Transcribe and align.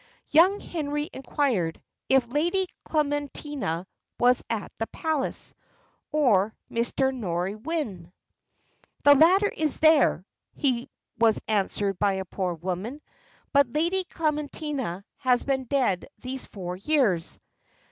Young 0.31 0.59
Henry 0.61 1.11
inquired 1.13 1.79
"if 2.09 2.25
Lady 2.27 2.65
Clementina 2.85 3.85
was 4.19 4.43
at 4.49 4.71
the 4.79 4.87
palace, 4.87 5.53
or 6.11 6.55
Mr. 6.71 7.15
Norwynne?" 7.15 8.11
"The 9.03 9.13
latter 9.13 9.49
is 9.49 9.77
there," 9.77 10.25
he 10.55 10.89
was 11.19 11.39
answered 11.47 11.99
by 11.99 12.13
a 12.13 12.25
poor 12.25 12.55
woman; 12.55 12.99
"but 13.53 13.71
Lady 13.73 14.03
Clementina 14.05 15.05
has 15.17 15.43
been 15.43 15.65
dead 15.65 16.07
these 16.17 16.47
four 16.47 16.75
years." 16.77 17.39